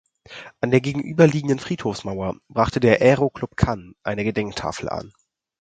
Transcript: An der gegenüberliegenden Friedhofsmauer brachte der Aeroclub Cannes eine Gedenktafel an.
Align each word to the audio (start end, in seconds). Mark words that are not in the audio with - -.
An 0.61 0.71
der 0.71 0.81
gegenüberliegenden 0.81 1.59
Friedhofsmauer 1.59 2.37
brachte 2.47 2.79
der 2.79 3.01
Aeroclub 3.01 3.55
Cannes 3.55 3.93
eine 4.01 4.23
Gedenktafel 4.23 4.89
an. 4.89 5.13